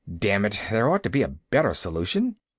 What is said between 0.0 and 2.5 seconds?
"Damn it, there ought to be a better solution."